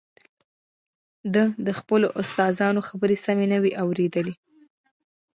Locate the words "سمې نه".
3.25-3.57